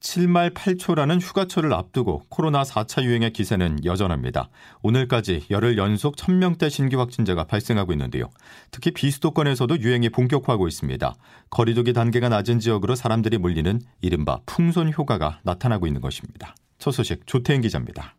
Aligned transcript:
7말 0.00 0.54
8초라는 0.54 1.20
휴가철을 1.20 1.72
앞두고 1.72 2.22
코로나 2.28 2.62
4차 2.62 3.02
유행의 3.02 3.32
기세는 3.32 3.84
여전합니다. 3.84 4.48
오늘까지 4.82 5.46
열흘 5.50 5.76
연속 5.76 6.16
1000명대 6.16 6.70
신규 6.70 7.00
확진자가 7.00 7.44
발생하고 7.44 7.92
있는데요. 7.92 8.30
특히 8.70 8.92
비수도권에서도 8.92 9.80
유행이 9.80 10.10
본격화하고 10.10 10.68
있습니다. 10.68 11.14
거리두기 11.50 11.92
단계가 11.92 12.28
낮은 12.28 12.60
지역으로 12.60 12.94
사람들이 12.94 13.38
몰리는 13.38 13.80
이른바 14.00 14.40
풍선 14.46 14.92
효과가 14.92 15.40
나타나고 15.42 15.86
있는 15.86 16.00
것입니다. 16.00 16.54
첫 16.78 16.92
소식 16.92 17.26
조태인 17.26 17.60
기자입니다. 17.60 18.17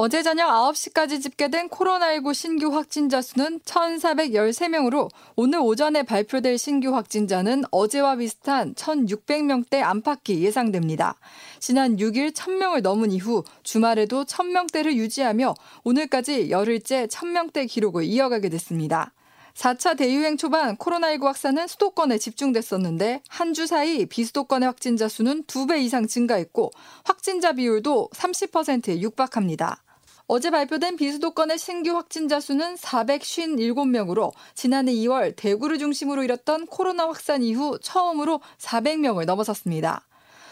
어제 0.00 0.22
저녁 0.22 0.50
9시까지 0.50 1.20
집계된 1.20 1.70
코로나19 1.70 2.32
신규 2.32 2.72
확진자 2.72 3.20
수는 3.20 3.58
1,413명으로 3.58 5.08
오늘 5.34 5.58
오전에 5.58 6.04
발표될 6.04 6.56
신규 6.56 6.94
확진자는 6.94 7.64
어제와 7.72 8.14
비슷한 8.14 8.74
1,600명대 8.74 9.82
안팎이 9.82 10.40
예상됩니다. 10.44 11.16
지난 11.58 11.96
6일 11.96 12.30
1,000명을 12.30 12.82
넘은 12.82 13.10
이후 13.10 13.42
주말에도 13.64 14.24
1,000명대를 14.24 14.94
유지하며 14.94 15.56
오늘까지 15.82 16.48
열흘째 16.48 17.08
1,000명대 17.08 17.68
기록을 17.68 18.04
이어가게 18.04 18.50
됐습니다. 18.50 19.12
4차 19.54 19.96
대유행 19.96 20.36
초반 20.36 20.76
코로나19 20.76 21.24
확산은 21.24 21.66
수도권에 21.66 22.18
집중됐었는데 22.18 23.22
한 23.28 23.52
주 23.52 23.66
사이 23.66 24.06
비수도권의 24.06 24.64
확진자 24.68 25.08
수는 25.08 25.42
2배 25.42 25.80
이상 25.80 26.06
증가했고 26.06 26.70
확진자 27.02 27.52
비율도 27.52 28.10
30%에 28.14 29.00
육박합니다. 29.00 29.82
어제 30.30 30.50
발표된 30.50 30.96
비수도권의 30.96 31.56
신규 31.56 31.96
확진자 31.96 32.38
수는 32.38 32.74
457명으로 32.74 34.30
지난해 34.54 34.92
2월 34.92 35.34
대구를 35.34 35.78
중심으로 35.78 36.22
일었던 36.22 36.66
코로나 36.66 37.08
확산 37.08 37.42
이후 37.42 37.78
처음으로 37.80 38.42
400명을 38.58 39.24
넘어섰습니다. 39.24 40.02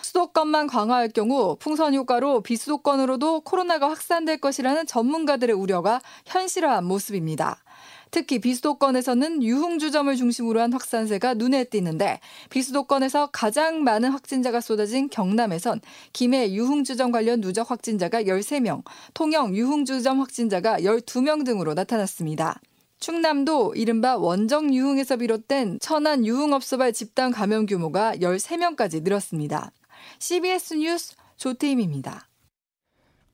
수도권만 0.00 0.66
강화할 0.66 1.10
경우 1.10 1.56
풍선 1.60 1.94
효과로 1.94 2.40
비수도권으로도 2.40 3.40
코로나가 3.40 3.90
확산될 3.90 4.40
것이라는 4.40 4.86
전문가들의 4.86 5.54
우려가 5.54 6.00
현실화한 6.24 6.82
모습입니다. 6.84 7.62
특히 8.10 8.38
비수도권에서는 8.38 9.42
유흥주점을 9.42 10.14
중심으로 10.16 10.60
한 10.60 10.72
확산세가 10.72 11.34
눈에 11.34 11.64
띄는데 11.64 12.20
비수도권에서 12.50 13.30
가장 13.32 13.82
많은 13.82 14.10
확진자가 14.10 14.60
쏟아진 14.60 15.08
경남에선 15.08 15.80
김해 16.12 16.52
유흥주점 16.52 17.12
관련 17.12 17.40
누적 17.40 17.70
확진자가 17.70 18.22
13명, 18.22 18.82
통영 19.14 19.54
유흥주점 19.54 20.20
확진자가 20.20 20.78
12명 20.80 21.44
등으로 21.44 21.74
나타났습니다. 21.74 22.60
충남도 22.98 23.74
이른바 23.74 24.16
원정 24.16 24.72
유흥에서 24.72 25.18
비롯된 25.18 25.78
천안 25.80 26.24
유흥업소발 26.24 26.92
집단 26.92 27.30
감염 27.30 27.66
규모가 27.66 28.14
13명까지 28.16 29.02
늘었습니다. 29.02 29.70
CBS 30.18 30.74
뉴스 30.74 31.14
조태임입니다. 31.36 32.28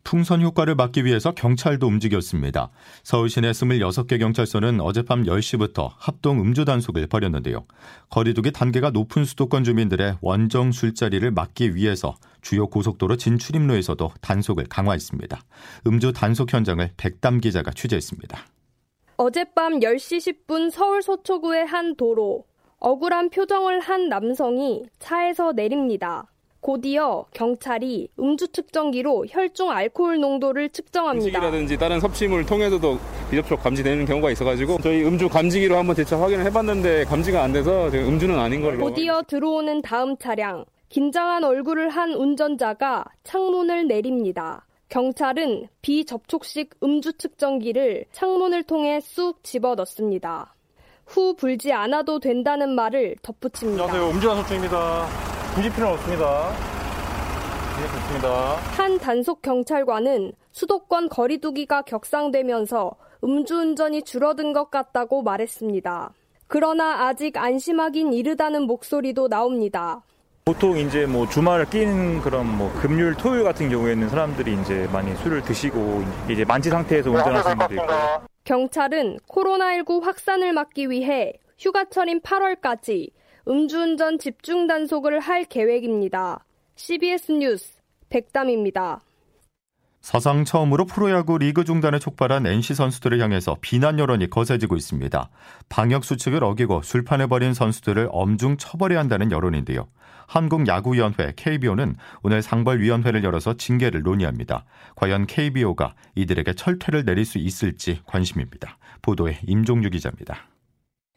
풍선 0.05 0.43
효과를 0.43 0.75
막기 0.75 1.05
위해서 1.05 1.33
경찰도 1.33 1.87
움직였습니다. 1.87 2.71
서울 3.03 3.29
시내 3.29 3.53
26개 3.53 4.19
경찰서는 4.19 4.81
어젯밤 4.81 5.25
10시부터 5.25 5.93
합동 5.97 6.41
음주 6.41 6.65
단속을 6.65 7.07
벌였는데요. 7.07 7.65
거리두기 8.11 8.53
단계가 8.53 8.91
높은 8.91 9.25
수도권 9.25 9.65
주민들의 9.65 10.19
원정 10.21 10.73
술자리를 10.73 11.31
막기 11.31 11.75
위해서 11.75 12.17
주요 12.41 12.67
고속도로 12.67 13.17
진출입로에서도 13.17 14.13
단속을 14.21 14.67
강화했습니다. 14.69 15.41
음주 15.87 16.13
단속 16.13 16.53
현장을 16.53 16.91
백담 16.97 17.41
기자가 17.41 17.71
취재했습니다. 17.71 18.39
어젯밤 19.17 19.79
10시 19.81 20.47
10분 20.47 20.71
서울 20.71 21.03
서초구의 21.03 21.67
한 21.67 21.97
도로. 21.97 22.45
억울한 22.79 23.31
표정을 23.31 23.79
한 23.79 24.09
남성이 24.09 24.83
차에서 24.99 25.53
내립니다. 25.53 26.32
곧이어 26.63 27.27
경찰이 27.35 28.09
음주 28.19 28.49
측정기로 28.53 29.27
혈중 29.29 29.71
알코올 29.71 30.21
농도를 30.21 30.71
측정합니다. 30.71 31.27
음식이라든지 31.27 31.77
다른 31.77 32.01
섭취물 32.01 32.47
통해서도 32.47 32.99
비접촉 33.31 33.63
감지되는 33.63 34.07
경우가 34.07 34.31
있어가지고 34.31 34.79
저희 34.81 35.05
음주 35.05 35.29
감지기로 35.29 35.77
한번 35.77 35.97
대처 35.97 36.17
확인을 36.17 36.47
해봤는데 36.47 37.05
감지가 37.05 37.43
안 37.43 37.53
돼서 37.53 37.89
음주는 37.89 38.39
아닌 38.39 38.63
걸로. 38.63 38.91
곧이어 38.91 39.23
들어오는 39.27 39.83
다음 39.83 40.17
차량. 40.17 40.65
긴장한 40.89 41.43
얼굴을 41.43 41.89
한 41.89 42.13
운전자가 42.13 43.07
창문을 43.25 43.89
내립니다. 43.89 44.65
경찰은 44.89 45.69
비접촉식 45.81 46.75
음주 46.83 47.15
측정기를 47.15 48.05
창문을 48.13 48.63
통해 48.65 49.01
쑥 49.01 49.43
집어 49.43 49.75
넣습니다. 49.75 50.55
후 51.07 51.35
불지 51.35 51.73
않아도 51.73 52.21
된다는 52.21 52.75
말을 52.75 53.17
덧붙입니다. 53.23 53.85
안녕하세요. 53.85 54.11
음주 54.15 54.29
단속 54.29 54.47
중입니다. 54.49 55.42
굳이 55.55 55.71
필요는 55.71 55.95
없습니다. 55.95 56.51
네, 57.79 57.87
좋습니다. 57.87 58.57
한 58.77 58.99
단속 58.99 59.43
경찰관은 59.43 60.33
수도권 60.51 61.11
거리두기가 61.11 61.83
격상되면서 61.83 62.93
음주운전이 63.23 64.03
줄어든 64.03 64.55
것 64.55 64.71
같다고 64.71 65.23
말했습니다. 65.23 66.13
그러나 66.47 67.07
아직 67.07 67.37
안심하긴 67.37 68.13
이르다는 68.15 68.63
목소리도 68.63 69.29
나옵니다. 69.29 70.03
보통 70.45 70.77
이제 70.77 71.07
뭐 71.07 71.29
주말을 71.29 71.67
끼는 71.71 72.21
그런 72.23 72.47
뭐 72.47 72.73
금요일, 72.81 73.15
토요일 73.15 73.45
같은 73.45 73.69
경우에는 73.69 74.09
사람들이 74.09 74.59
이제 74.61 74.89
많이 74.93 75.15
술을 75.17 75.43
드시고 75.43 76.03
이제 76.31 76.45
만취 76.45 76.71
상태에서 76.71 77.11
운전하시는 77.11 77.59
분도 77.59 77.75
있고. 77.75 77.87
경찰은 78.45 79.19
코로나19 79.29 80.03
확산을 80.03 80.53
막기 80.53 80.91
위해 80.91 81.35
휴가철인 81.59 82.21
8월까지 82.23 83.11
음주운전 83.49 84.19
집중 84.19 84.67
단속을 84.67 85.21
할 85.21 85.45
계획입니다. 85.45 86.45
CBS 86.77 87.33
뉴스 87.33 87.81
백담입니다. 88.09 89.01
사상 90.01 90.45
처음으로 90.45 90.85
프로야구 90.85 91.39
리그 91.39 91.65
중단을 91.65 92.01
촉발한 92.01 92.45
NC 92.45 92.75
선수들을 92.75 93.21
향해서 93.21 93.57
비난 93.61 94.01
여론이 94.01 94.31
거세지고 94.31 94.77
있습니다. 94.77 95.31
방역 95.69 96.05
수칙을 96.05 96.43
어기고 96.43 96.83
술판을 96.83 97.29
벌인 97.29 97.55
선수들을 97.55 98.09
엄중 98.11 98.57
처벌해야 98.57 98.99
한다는 98.99 99.31
여론인데요. 99.31 99.89
한국야구위원회 100.27 101.35
KBO는 101.37 101.97
오늘 102.23 102.43
상벌위원회를 102.43 103.23
열어서 103.23 103.55
징계를 103.55 104.03
논의합니다. 104.03 104.65
과연 104.97 105.27
KBO가 105.27 105.95
이들에게 106.15 106.55
철퇴를 106.55 107.05
내릴 107.05 107.25
수 107.25 107.39
있을지 107.39 108.01
관심입니다. 108.07 108.79
보도에 109.03 109.39
임종유 109.47 109.91
기자입니다. 109.91 110.52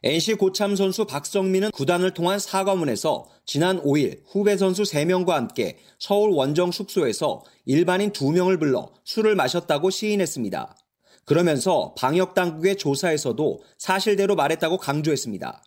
NC 0.04 0.36
고참 0.36 0.76
선수 0.76 1.06
박성민은 1.06 1.72
구단을 1.72 2.14
통한 2.14 2.38
사과문에서 2.38 3.28
지난 3.46 3.82
5일 3.82 4.22
후배 4.28 4.56
선수 4.56 4.84
3명과 4.84 5.30
함께 5.30 5.78
서울 5.98 6.30
원정 6.32 6.72
숙소에서 6.72 7.44
일반인 7.66 8.12
2명을 8.12 8.60
불러 8.60 8.94
술을 9.04 9.36
마셨다고 9.36 9.90
시인했습니다. 9.90 10.78
그러면서 11.26 11.96
방역당국의 11.98 12.78
조사에서도 12.78 13.64
사실대로 13.80 14.36
말했다고 14.36 14.78
강조했습니다. 14.78 15.64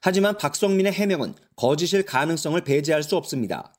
하지만 0.00 0.36
박성민의 0.36 0.92
해명은 0.92 1.34
거짓일 1.54 2.04
가능성을 2.04 2.60
배제할 2.64 3.04
수 3.04 3.16
없습니다. 3.16 3.72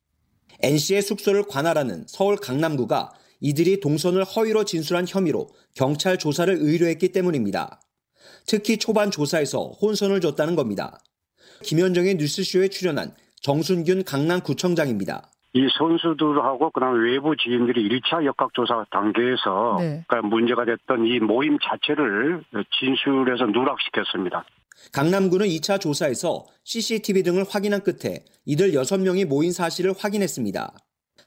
NC의 0.62 1.02
숙소를 1.02 1.44
관할하는 1.44 2.06
서울 2.08 2.38
강남구가 2.38 3.12
이들이 3.42 3.82
동선을 3.82 4.24
허위로 4.24 4.64
진술한 4.64 5.06
혐의로 5.08 5.50
경찰 5.76 6.18
조사를 6.18 6.54
의뢰했기 6.54 7.12
때문입니다. 7.12 7.82
특히 8.50 8.78
초반 8.78 9.12
조사에서 9.12 9.74
혼선을 9.80 10.22
줬다는 10.22 10.56
겁니다. 10.56 10.98
김현정의 11.64 12.16
뉴스쇼에 12.16 12.70
출연한 12.70 13.12
정순균 13.44 14.04
강남구청장입니다. 14.04 15.30
이 15.54 15.68
선수들하고 15.78 16.72
그다음 16.72 17.04
외부 17.04 17.36
지인들이 17.36 17.88
1차 17.88 18.26
역학조사 18.26 18.86
단계에서 18.90 19.78
네. 19.80 20.04
그러니까 20.08 20.28
문제가 20.28 20.66
됐던 20.66 21.06
이 21.06 21.20
모임 21.20 21.60
자체를 21.60 22.44
진술해서 22.80 23.46
누락시켰습니다. 23.46 24.44
강남구는 24.94 25.46
2차 25.46 25.80
조사에서 25.80 26.46
CCTV 26.64 27.22
등을 27.22 27.46
확인한 27.48 27.84
끝에 27.84 28.26
이들 28.46 28.72
6명이 28.72 29.26
모인 29.26 29.52
사실을 29.52 29.94
확인했습니다. 29.96 30.74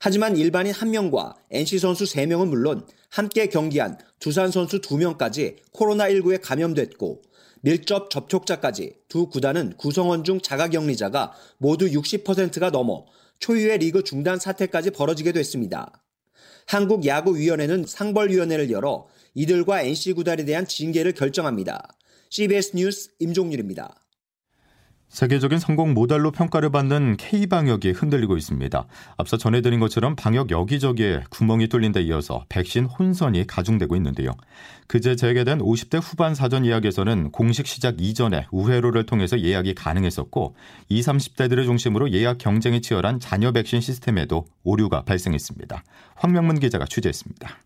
하지만 0.04 0.36
일반인 0.36 0.72
1명과 0.72 1.36
NC 1.52 1.78
선수 1.78 2.02
3명은 2.02 2.48
물론 2.48 2.84
함께 3.08 3.46
경기한 3.46 3.96
두산 4.18 4.50
선수 4.50 4.80
2명까지 4.80 5.58
코로나19에 5.72 6.40
감염됐고 6.42 7.22
밀접 7.60 8.10
접촉자까지 8.10 8.96
두 9.08 9.28
구단은 9.28 9.74
구성원 9.76 10.24
중 10.24 10.40
자가격리자가 10.40 11.34
모두 11.58 11.88
60%가 11.88 12.70
넘어 12.70 13.04
초유의 13.38 13.78
리그 13.78 14.02
중단 14.02 14.40
사태까지 14.40 14.90
벌어지게 14.90 15.30
됐습니다. 15.30 16.02
한국야구위원회는 16.66 17.84
상벌위원회를 17.86 18.72
열어 18.72 19.06
이들과 19.34 19.82
NC 19.82 20.14
구단에 20.14 20.44
대한 20.44 20.66
징계를 20.66 21.12
결정합니다. 21.12 21.96
CBS 22.28 22.72
뉴스 22.74 23.10
임종률입니다. 23.20 24.01
세계적인 25.12 25.58
성공 25.58 25.92
모델로 25.92 26.30
평가를 26.30 26.70
받는 26.70 27.18
K방역이 27.18 27.90
흔들리고 27.90 28.38
있습니다. 28.38 28.86
앞서 29.18 29.36
전해드린 29.36 29.78
것처럼 29.78 30.16
방역 30.16 30.50
여기저기에 30.50 31.24
구멍이 31.28 31.68
뚫린 31.68 31.92
데 31.92 32.00
이어서 32.00 32.46
백신 32.48 32.86
혼선이 32.86 33.46
가중되고 33.46 33.94
있는데요. 33.96 34.30
그제 34.86 35.14
재개된 35.14 35.58
50대 35.58 36.00
후반 36.02 36.34
사전 36.34 36.64
예약에서는 36.64 37.30
공식 37.30 37.66
시작 37.66 38.00
이전에 38.00 38.46
우회로를 38.50 39.04
통해서 39.04 39.38
예약이 39.38 39.74
가능했었고 39.74 40.56
20, 40.88 41.12
30대들을 41.12 41.62
중심으로 41.64 42.10
예약 42.12 42.38
경쟁이 42.38 42.80
치열한 42.80 43.20
자녀 43.20 43.52
백신 43.52 43.82
시스템에도 43.82 44.46
오류가 44.64 45.02
발생했습니다. 45.02 45.84
황명문 46.14 46.58
기자가 46.58 46.86
취재했습니다. 46.86 47.58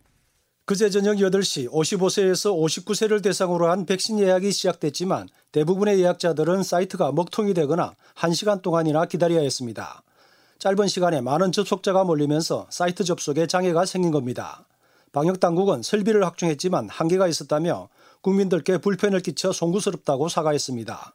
그제 0.66 0.90
저녁 0.90 1.18
8시 1.18 1.70
55세에서 1.70 2.52
59세를 2.52 3.22
대상으로 3.22 3.70
한 3.70 3.86
백신 3.86 4.18
예약이 4.18 4.50
시작됐지만 4.50 5.28
대부분의 5.52 6.00
예약자들은 6.00 6.64
사이트가 6.64 7.12
먹통이 7.12 7.54
되거나 7.54 7.94
1시간 8.16 8.62
동안이나 8.62 9.06
기다려야 9.06 9.42
했습니다. 9.42 10.02
짧은 10.58 10.88
시간에 10.88 11.20
많은 11.20 11.52
접속자가 11.52 12.02
몰리면서 12.02 12.66
사이트 12.70 13.04
접속에 13.04 13.46
장애가 13.46 13.86
생긴 13.86 14.10
겁니다. 14.10 14.66
방역당국은 15.12 15.82
설비를 15.82 16.26
확충했지만 16.26 16.88
한계가 16.88 17.28
있었다며 17.28 17.88
국민들께 18.22 18.78
불편을 18.78 19.20
끼쳐 19.20 19.52
송구스럽다고 19.52 20.28
사과했습니다. 20.28 21.14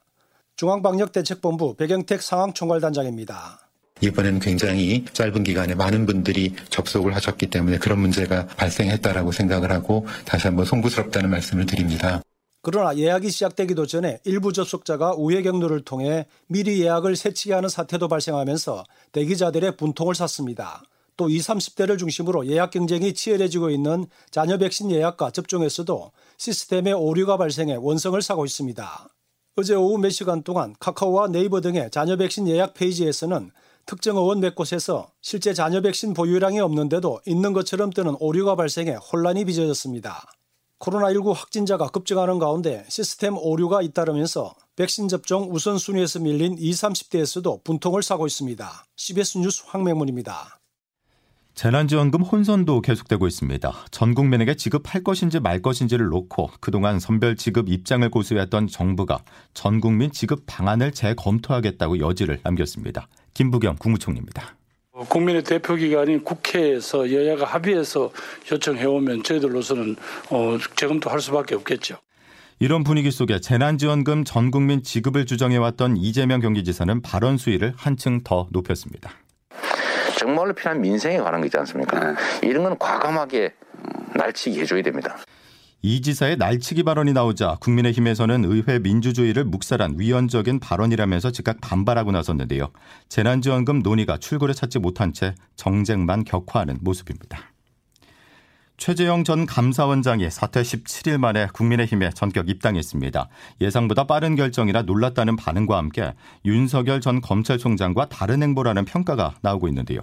중앙방역대책본부 0.56 1.76
백영택 1.76 2.22
상황총괄단장입니다. 2.22 3.71
이번에는 4.02 4.40
굉장히 4.40 5.06
짧은 5.14 5.44
기간에 5.44 5.76
많은 5.76 6.06
분들이 6.06 6.54
접속을 6.70 7.16
하셨기 7.16 7.48
때문에 7.48 7.78
그런 7.78 8.00
문제가 8.00 8.48
발생했다라고 8.48 9.32
생각을 9.32 9.72
하고 9.72 10.06
다시 10.26 10.48
한번 10.48 10.66
송구스럽다는 10.66 11.30
말씀을 11.30 11.66
드립니다. 11.66 12.22
그러나 12.64 12.96
예약이 12.96 13.32
시작되기도 13.32 13.88
전에 13.88 14.20
일부 14.24 14.54
접속자가 14.54 15.16
우회 15.18 15.42
경로를 15.42 15.82
통해 15.82 16.28
미리 16.48 16.82
예약을 16.82 17.16
새치기 17.16 17.54
하는 17.54 17.70
사태도 17.70 18.08
발생하면서 18.08 18.84
대기자들의 19.14 19.78
분통을 19.78 20.14
샀습니다. 20.14 20.84
또 21.18 21.28
20, 21.30 21.48
30대를 21.48 21.98
중심으로 21.98 22.48
예약 22.48 22.72
경쟁이 22.72 23.14
치열해지고 23.14 23.70
있는 23.70 24.06
자녀 24.30 24.58
백신 24.58 24.92
예약과 24.92 25.32
접종에서도 25.32 26.12
시스템에 26.38 26.92
오류가 26.92 27.38
발생해 27.38 27.76
원성을 27.76 28.20
사고 28.22 28.46
있습니다. 28.46 29.10
어제 29.58 29.76
오후 29.76 29.98
몇 29.98 30.10
시간 30.10 30.44
동안 30.44 30.74
카카오와 30.80 31.28
네이버 31.28 31.62
등의 31.62 31.92
자녀 31.92 32.16
백신 32.16 32.48
예약 32.48 32.74
페이지에서는 32.74 33.52
특정 33.86 34.18
의원 34.18 34.40
몇 34.40 34.56
곳에서 34.56 35.12
실제 35.22 35.54
자녀 35.54 35.82
백신 35.82 36.14
보유량이 36.14 36.60
없는데도 36.60 37.22
있는 37.26 37.54
것처럼 37.54 37.92
뜨는 37.92 38.16
오류가 38.20 38.56
발생해 38.56 38.96
혼란이 38.96 39.46
빚어졌습니다. 39.46 40.26
코로나19 40.80 41.34
확진자가 41.34 41.90
급증하는 41.90 42.40
가운데 42.40 42.86
시스템 42.90 43.38
오류가 43.38 43.82
잇따르면서 43.82 44.56
백신 44.76 45.08
접종 45.08 45.54
우선순위에서 45.54 46.20
밀린 46.20 46.58
20, 46.58 46.82
30대에서도 46.82 47.64
분통을 47.64 48.02
사고 48.02 48.26
있습니다. 48.26 48.86
CBS 48.96 49.38
뉴스 49.38 49.64
황명문입니다. 49.68 50.60
재난지원금 51.54 52.22
혼선도 52.24 52.82
계속되고 52.82 53.28
있습니다. 53.28 53.74
전 53.92 54.16
국민에게 54.16 54.56
지급할 54.56 55.04
것인지 55.04 55.40
말 55.40 55.62
것인지를 55.62 56.08
놓고 56.08 56.50
그동안 56.60 57.00
선별 57.00 57.36
지급 57.36 57.70
입장을 57.70 58.10
고수했던 58.10 58.68
정부가 58.68 59.24
전 59.54 59.82
국민 59.82 60.12
지급 60.12 60.44
방안을 60.48 60.94
재검토하겠다고 60.94 62.00
여지를 62.00 62.40
남겼습니다. 62.44 63.08
김부겸 63.34 63.78
국무총리입니다. 63.78 64.56
국민의 65.08 65.44
대표기관인 65.44 66.24
국회에서 66.24 67.12
여야가 67.12 67.46
합의해서 67.46 68.12
요청해오면 68.52 69.24
저희들로서는 69.24 69.96
어, 70.30 70.58
재검토할 70.76 71.20
수밖에 71.22 71.56
없겠죠. 71.56 71.98
이런 72.60 72.84
분위기 72.84 73.10
속에 73.10 73.40
재난지원금 73.40 74.24
전 74.24 74.52
국민 74.52 74.84
지급을 74.84 75.26
주장해왔던 75.26 75.98
이재명 75.98 76.42
경기지사는 76.42 77.02
발언 77.02 77.38
수위를 77.38 77.74
한층 77.76 78.22
더 78.24 78.48
높였습니다. 78.52 79.12
정말로 80.20 80.54
필요한 80.54 80.80
민생에 80.80 81.18
관한 81.18 81.42
거지 81.42 81.58
않습니까? 81.58 82.12
네. 82.12 82.48
이런 82.48 82.64
건 82.64 82.78
과감하게 82.78 83.54
날치기 84.14 84.60
해줘야 84.60 84.84
됩니다. 84.84 85.18
이 85.84 86.02
지사의 86.02 86.38
날치기 86.38 86.84
발언이 86.84 87.14
나오자 87.14 87.58
국민의힘에서는 87.60 88.46
의회 88.46 88.78
민주주의를 88.78 89.46
묵살한 89.46 89.96
위헌적인 89.98 90.60
발언이라면서 90.60 91.32
즉각 91.32 91.60
반발하고 91.60 92.12
나섰는데요. 92.12 92.70
재난지원금 93.10 93.80
논의가 93.80 94.18
출구를 94.18 94.54
찾지 94.54 94.78
못한 94.78 95.12
채 95.12 95.34
정쟁만 95.56 96.24
격화하는 96.24 96.78
모습입니다. 96.82 97.51
최재형 98.82 99.26
전 99.26 99.46
감사원장이 99.46 100.32
사퇴 100.32 100.64
17일 100.64 101.20
만에 101.20 101.46
국민의힘에 101.54 102.10
전격 102.16 102.50
입당했습니다. 102.50 103.30
예상보다 103.62 104.06
빠른 104.06 104.36
결정이라 104.36 104.82
놀랐다는 104.82 105.36
반응과 105.36 105.78
함께 105.78 106.16
윤석열 106.46 107.00
전 107.00 107.22
검찰총장과 107.22 108.10
다른 108.10 108.42
행보라는 108.42 108.86
평가가 108.86 109.36
나오고 109.42 109.68
있는데요. 109.68 110.00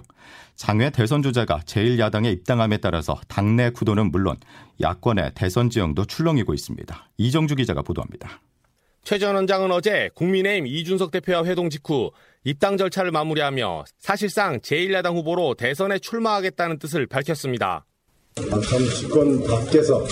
장외 0.55 0.91
대선 0.91 1.21
주자가 1.21 1.59
제1야당에 1.65 2.31
입당함에 2.31 2.77
따라서 2.77 3.19
당내 3.27 3.71
구도는 3.71 4.11
물론 4.11 4.37
야권의 4.79 5.33
대선 5.35 5.69
지형도 5.69 6.05
출렁이고 6.05 6.53
있습니다. 6.53 7.09
이정주 7.17 7.55
기자가 7.55 7.81
보도합니다. 7.81 8.39
최 9.03 9.19
전 9.19 9.35
원장은 9.35 9.73
어제 9.73 10.09
국민의힘 10.15 10.67
이준석 10.67 11.11
대표와 11.11 11.43
회동 11.43 11.69
직후 11.69 12.11
입당 12.45 12.77
절차를 12.77 13.11
마무리하며 13.11 13.83
사실상 13.97 14.59
제1야당 14.61 15.15
후보로 15.15 15.55
대선에 15.55 15.99
출마하겠다는 15.99 16.79
뜻을 16.79 17.07
밝혔습니다. 17.07 17.85
전 18.47 18.79
집권 18.95 19.43
밖에서 19.43 20.03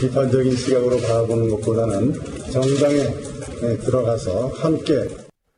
비판적인 0.00 0.56
시각으로 0.56 0.96
바라보는 0.98 1.48
것보다는 1.50 2.12
정당에 2.50 3.76
들어가서 3.84 4.48
함께 4.48 5.08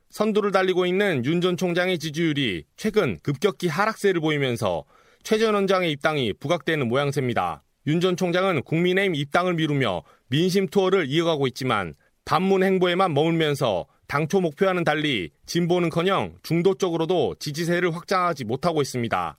선두를 0.09 0.51
달리고 0.51 0.85
있는 0.85 1.23
윤 1.25 1.41
전 1.41 1.57
총장의 1.57 1.99
지지율이 1.99 2.65
최근 2.77 3.19
급격히 3.23 3.67
하락세를 3.67 4.21
보이면서 4.21 4.85
최 5.23 5.37
전 5.37 5.53
원장의 5.55 5.91
입당이 5.91 6.33
부각되는 6.33 6.87
모양새입니다. 6.87 7.63
윤 7.87 7.99
전 8.01 8.15
총장은 8.15 8.63
국민의힘 8.63 9.15
입당을 9.15 9.55
미루며 9.55 10.03
민심 10.29 10.67
투어를 10.67 11.07
이어가고 11.09 11.47
있지만 11.47 11.93
반문 12.25 12.63
행보에만 12.63 13.13
머물면서 13.13 13.85
당초 14.07 14.39
목표와는 14.41 14.83
달리 14.83 15.29
진보는커녕 15.45 16.35
중도 16.43 16.73
쪽으로도 16.75 17.35
지지세를 17.39 17.93
확장하지 17.95 18.45
못하고 18.45 18.81
있습니다. 18.81 19.37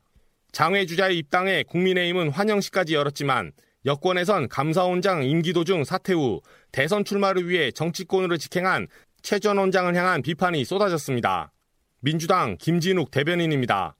장외 0.52 0.86
주자의 0.86 1.16
입당에 1.18 1.62
국민의힘은 1.64 2.30
환영식까지 2.30 2.94
열었지만 2.94 3.52
여권에선 3.86 4.48
감사원장 4.48 5.24
임기 5.24 5.52
도중 5.52 5.84
사퇴 5.84 6.12
후 6.12 6.42
대선 6.72 7.04
출마를 7.04 7.48
위해 7.48 7.70
정치권으로 7.70 8.36
직행한 8.36 8.88
최 9.22 9.38
전 9.38 9.58
원장을 9.58 9.94
향한 9.94 10.22
비판이 10.22 10.64
쏟아졌습니다. 10.64 11.52
민주당 12.00 12.56
김진욱 12.58 13.10
대변인입니다. 13.10 13.94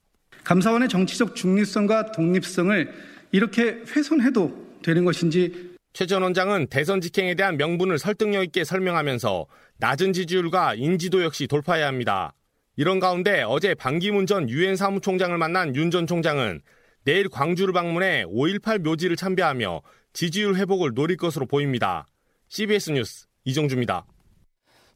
감사원의 0.45 0.89
정치적 0.89 1.37
중립성과 1.37 2.13
독립성을 2.13 2.93
이렇게 3.33 3.83
훼손해도 3.87 4.79
되는 4.83 5.05
것인지 5.05 5.71
최 5.93 6.07
전 6.07 6.23
원장은 6.23 6.69
대선 6.69 7.01
직행에 7.01 7.35
대한 7.35 7.57
명분을 7.57 7.99
설득력 7.99 8.43
있게 8.45 8.65
설명하면서 8.65 9.47
낮은 9.79 10.13
지지율과 10.13 10.75
인지도 10.77 11.23
역시 11.23 11.47
돌파해야 11.47 11.87
합니다. 11.87 12.33
이런 12.77 13.01
가운데 13.01 13.43
어제 13.43 13.75
반기문 13.75 14.27
전 14.27 14.49
유엔 14.49 14.77
사무총장을 14.77 15.37
만난 15.37 15.75
윤 15.77 15.91
전 15.91 16.07
총장은 16.07 16.61
내일 17.05 17.29
광주를 17.29 17.73
방문해 17.73 18.25
5.18 18.25 18.81
묘지를 18.83 19.17
참배하며 19.17 19.81
지지율 20.13 20.57
회복을 20.57 20.93
노릴 20.95 21.17
것으로 21.17 21.47
보입니다. 21.47 22.07
CBS 22.49 22.91
뉴스 22.91 23.27
이정주입니다. 23.45 24.05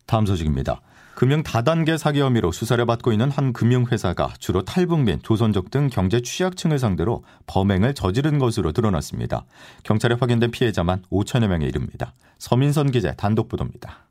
다음 0.06 0.26
소식입니다. 0.26 0.80
금융 1.14 1.42
다단계 1.44 1.96
사기 1.96 2.20
혐의로 2.20 2.50
수사를 2.50 2.84
받고 2.84 3.12
있는 3.12 3.30
한 3.30 3.52
금융회사가 3.52 4.34
주로 4.38 4.62
탈북민, 4.62 5.20
조선족 5.22 5.70
등 5.70 5.88
경제 5.88 6.20
취약층을 6.20 6.78
상대로 6.78 7.24
범행을 7.46 7.94
저지른 7.94 8.38
것으로 8.38 8.72
드러났습니다. 8.72 9.46
경찰에 9.84 10.16
확인된 10.18 10.50
피해자만 10.50 11.02
5천여 11.10 11.46
명에 11.46 11.66
이릅니다. 11.66 12.12
서민선 12.38 12.90
기자 12.90 13.12
단독 13.14 13.48
보도입니다. 13.48 14.03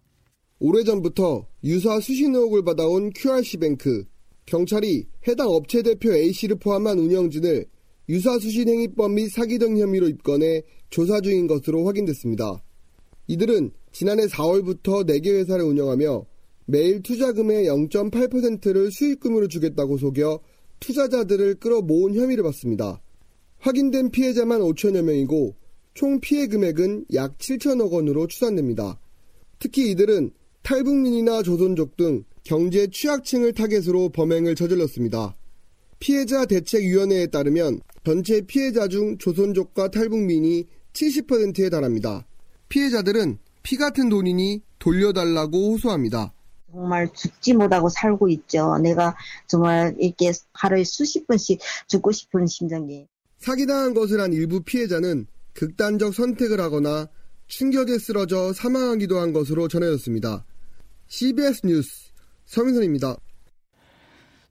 오래전부터 0.65 1.45
유사 1.65 1.99
수신 1.99 2.33
의혹을 2.33 2.63
받아온 2.63 3.11
QRC뱅크. 3.13 4.05
경찰이 4.45 5.07
해당 5.27 5.49
업체 5.49 5.81
대표 5.81 6.13
A씨를 6.13 6.55
포함한 6.55 6.99
운영진을 6.99 7.65
유사 8.07 8.39
수신 8.39 8.69
행위법 8.69 9.11
및 9.11 9.27
사기 9.27 9.57
등 9.57 9.77
혐의로 9.77 10.07
입건해 10.07 10.63
조사 10.89 11.19
중인 11.19 11.47
것으로 11.47 11.85
확인됐습니다. 11.85 12.63
이들은 13.27 13.71
지난해 13.91 14.25
4월부터 14.27 15.05
4개 15.05 15.33
회사를 15.35 15.65
운영하며 15.65 16.25
매일 16.67 17.03
투자금의 17.03 17.65
0.8%를 17.65 18.89
수익금으로 18.89 19.49
주겠다고 19.49 19.97
속여 19.97 20.39
투자자들을 20.79 21.55
끌어 21.55 21.81
모은 21.81 22.15
혐의를 22.15 22.41
받습니다. 22.41 23.01
확인된 23.59 24.11
피해자만 24.11 24.61
5천여 24.61 25.01
명이고 25.01 25.57
총 25.93 26.21
피해 26.21 26.47
금액은 26.47 27.07
약 27.15 27.37
7천억 27.37 27.91
원으로 27.91 28.27
추산됩니다. 28.27 28.97
특히 29.59 29.91
이들은 29.91 30.31
탈북민이나 30.63 31.43
조선족 31.43 31.97
등 31.97 32.23
경제 32.43 32.87
취약층을 32.87 33.53
타겟으로 33.53 34.09
범행을 34.09 34.55
저질렀습니다. 34.55 35.35
피해자 35.99 36.45
대책위원회에 36.45 37.27
따르면 37.27 37.81
전체 38.05 38.41
피해자 38.41 38.87
중 38.87 39.17
조선족과 39.17 39.91
탈북민이 39.91 40.65
70%에 40.93 41.69
달합니다. 41.69 42.25
피해자들은 42.69 43.39
피 43.61 43.75
같은 43.75 44.07
돈이니 44.07 44.61
돌려달라고 44.79 45.73
호소합니다. 45.73 46.33
정말 46.71 47.11
죽지 47.13 47.53
못하고 47.53 47.89
살고 47.89 48.29
있죠. 48.29 48.77
내가 48.79 49.15
정말 49.47 49.95
이렇게 49.99 50.31
하루에 50.53 50.83
수십 50.85 51.27
번씩 51.27 51.59
죽고 51.87 52.11
싶은 52.11 52.47
심정이. 52.47 53.07
사기당한 53.37 53.93
것을 53.93 54.21
한 54.21 54.31
일부 54.33 54.61
피해자는 54.61 55.27
극단적 55.53 56.13
선택을 56.13 56.59
하거나 56.61 57.07
충격에 57.47 57.99
쓰러져 57.99 58.53
사망하기도 58.53 59.19
한 59.19 59.33
것으로 59.33 59.67
전해졌습니다. 59.67 60.45
CBS 61.07 61.65
뉴스 61.65 62.11
서민선입니다. 62.45 63.15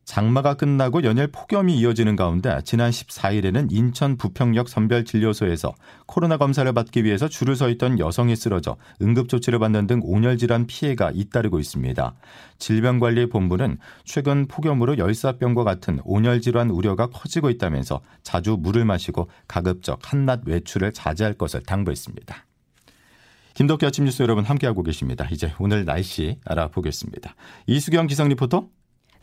장마가 0.04 0.54
끝나고 0.54 1.04
연일 1.04 1.28
폭염이 1.28 1.78
이어지는 1.78 2.16
가운데 2.16 2.58
지난 2.64 2.90
14일에는 2.90 3.68
인천 3.70 4.16
부평역 4.16 4.68
선별진료소에서 4.68 5.72
코로나 6.06 6.36
검사를 6.36 6.70
받기 6.72 7.04
위해서 7.04 7.28
줄을 7.28 7.54
서 7.56 7.68
있던 7.70 7.98
여성이 7.98 8.34
쓰러져 8.34 8.76
응급조치를 9.00 9.58
받는 9.60 9.86
등 9.86 10.00
온열 10.02 10.38
질환 10.38 10.66
피해가 10.66 11.12
잇따르고 11.14 11.58
있습니다. 11.60 12.14
질병관리본부는 12.58 13.78
최근 14.04 14.46
폭염으로 14.48 14.98
열사병과 14.98 15.64
같은 15.64 16.00
온열 16.04 16.40
질환 16.40 16.70
우려가 16.70 17.06
커지고 17.06 17.48
있다면서 17.50 18.00
자주 18.22 18.56
물을 18.58 18.84
마시고 18.84 19.28
가급적 19.46 20.00
한낮 20.02 20.42
외출을 20.46 20.92
자제할 20.92 21.34
것을 21.34 21.62
당부했습니다. 21.62 22.44
김덕기 23.54 23.86
아침 23.86 24.04
뉴스 24.04 24.22
여러분 24.22 24.44
함께하고 24.44 24.82
계십니다. 24.82 25.28
이제 25.30 25.52
오늘 25.58 25.84
날씨 25.84 26.38
알아보겠습니다. 26.44 27.34
이수경 27.66 28.06
기상 28.06 28.28
리포터. 28.28 28.68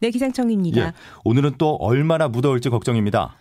네, 0.01 0.11
기상청입니다. 0.11 0.81
예, 0.81 0.93
오늘은 1.25 1.55
또 1.57 1.75
얼마나 1.75 2.27
무더울지 2.27 2.69
걱정입니다. 2.69 3.35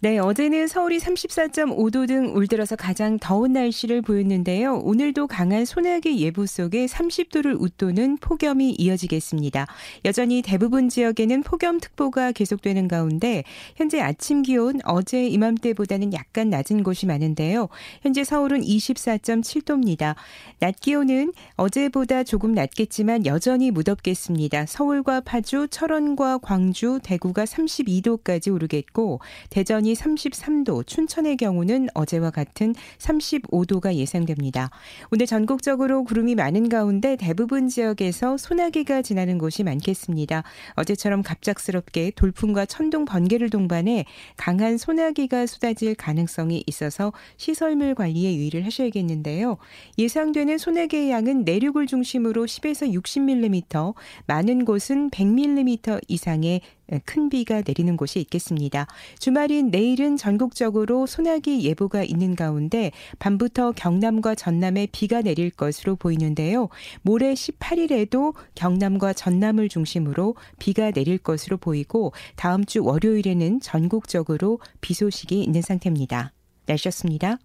네, 0.00 0.18
어제는 0.18 0.66
서울이 0.68 0.98
34.5도 0.98 2.06
등 2.06 2.34
올 2.34 2.46
들어서 2.46 2.76
가장 2.76 3.18
더운 3.18 3.54
날씨를 3.54 4.02
보였는데요. 4.02 4.80
오늘도 4.84 5.28
강한 5.28 5.64
소나기 5.64 6.20
예보 6.20 6.44
속에 6.44 6.84
30도를 6.84 7.58
웃도는 7.58 8.18
폭염이 8.18 8.74
이어지겠습니다. 8.76 9.66
여전히 10.04 10.42
대부분 10.42 10.90
지역에는 10.90 11.42
폭염특보가 11.42 12.32
계속되는 12.32 12.86
가운데 12.86 13.44
현재 13.76 14.00
아침 14.00 14.42
기온 14.42 14.80
어제 14.84 15.26
이맘때보다는 15.26 16.12
약간 16.12 16.50
낮은 16.50 16.82
곳이 16.82 17.06
많은데요. 17.06 17.68
현재 18.02 18.24
서울은 18.24 18.60
24.7도입니다. 18.60 20.16
낮 20.58 20.78
기온은 20.80 21.32
어제보다 21.54 22.24
조금 22.24 22.52
낮겠지만 22.52 23.24
여전히 23.24 23.70
무덥겠습니다. 23.70 24.66
서울과 24.66 25.22
파주, 25.22 25.68
철원과 25.70 26.38
광주, 26.38 27.00
대구가 27.02 27.44
32도까지 27.44 28.52
오르겠고 28.52 29.20
대전 29.48 29.86
이 29.94 29.96
33도, 29.96 30.84
춘천의 30.84 31.36
경우는 31.36 31.86
어제와 31.94 32.30
같은 32.30 32.74
35도가 32.98 33.94
예상됩니다. 33.94 34.70
오늘 35.12 35.26
전국적으로 35.26 36.02
구름이 36.02 36.34
많은 36.34 36.68
가운데 36.68 37.14
대부분 37.14 37.68
지역에서 37.68 38.36
소나기가 38.36 39.02
지나는 39.02 39.38
곳이 39.38 39.62
많겠습니다. 39.62 40.42
어제처럼 40.74 41.22
갑작스럽게 41.22 42.10
돌풍과 42.16 42.66
천둥 42.66 43.04
번개를 43.04 43.50
동반해 43.50 44.04
강한 44.36 44.78
소나기가 44.78 45.46
쏟아질 45.46 45.94
가능성이 45.94 46.64
있어서 46.66 47.12
시설물 47.36 47.94
관리에 47.94 48.34
유의를 48.34 48.66
하셔야겠는데요. 48.66 49.58
예상되는 49.96 50.58
소나기의 50.58 51.12
양은 51.12 51.44
내륙을 51.44 51.86
중심으로 51.86 52.46
10에서 52.46 52.92
60mm, 52.92 53.94
많은 54.26 54.64
곳은 54.64 55.10
100mm 55.10 56.00
이상의 56.08 56.62
큰 57.04 57.28
비가 57.28 57.62
내리는 57.66 57.96
곳이 57.96 58.20
있겠습니다. 58.20 58.86
주말인 59.18 59.70
내일은 59.70 60.16
전국적으로 60.16 61.06
소나기 61.06 61.64
예보가 61.64 62.04
있는 62.04 62.36
가운데 62.36 62.92
밤부터 63.18 63.72
경남과 63.72 64.34
전남에 64.34 64.88
비가 64.92 65.22
내릴 65.22 65.50
것으로 65.50 65.96
보이는데요. 65.96 66.68
모레 67.02 67.34
18일에도 67.34 68.34
경남과 68.54 69.12
전남을 69.12 69.68
중심으로 69.68 70.34
비가 70.58 70.90
내릴 70.90 71.18
것으로 71.18 71.56
보이고 71.56 72.12
다음 72.36 72.64
주 72.64 72.84
월요일에는 72.84 73.60
전국적으로 73.60 74.60
비 74.80 74.94
소식이 74.94 75.42
있는 75.42 75.62
상태입니다. 75.62 76.32
날씨였습니다. 76.66 77.38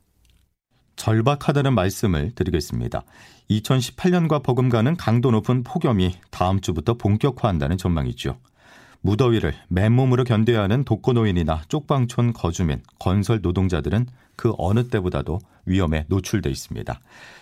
절박하다는 0.96 1.74
말씀을 1.75 2.31
드리겠습니다. 2.36 3.03
2018년과 3.50 4.43
버금가는 4.43 4.98
강도 4.98 5.31
높은 5.31 5.63
폭염이 5.63 6.13
다음 6.29 6.60
주부터 6.60 6.96
본격화한다는 6.96 7.77
전망이죠. 7.77 8.38
무더위를 9.01 9.53
맨몸으로 9.70 10.24
견뎌야 10.24 10.63
하는 10.63 10.84
독거노인이나 10.84 11.63
쪽방촌 11.68 12.34
거주민, 12.34 12.82
건설 13.00 13.39
노동자들은 13.41 14.08
그 14.36 14.53
어느 14.58 14.88
때보다도 14.88 15.39
위험에 15.65 16.06
노출돼 16.08 16.50
있습니다. 16.50 17.00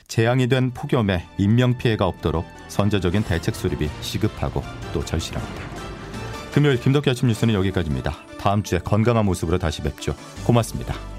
재앙이 0.08 0.48
된 0.48 0.72
폭염에 0.72 1.26
인명피해가 1.38 2.06
없도록 2.06 2.46
선제적인 2.68 3.24
대책 3.24 3.56
수립이 3.56 3.90
시급하고 4.02 4.64
또 4.94 5.04
절실합니다. 5.04 5.62
금요일 6.54 6.80
김덕기 6.80 7.10
아침 7.10 7.28
뉴스는 7.28 7.54
여기까지입니다. 7.54 8.16
다음 8.40 8.64
주에 8.64 8.80
건강한 8.80 9.26
모습으로 9.26 9.60
다시 9.60 9.82
뵙죠. 9.82 10.16
고맙습니다. 10.46 11.17